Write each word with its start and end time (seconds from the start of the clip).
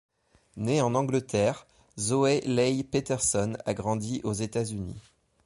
Née 0.57 0.81
en 0.81 0.95
Angleterre, 0.95 1.67
Zoey 1.99 2.41
Leigh 2.47 2.83
Peterson 2.83 3.55
a 3.67 3.75
grandi 3.75 4.19
aux 4.23 4.33
États-Unis. 4.33 4.99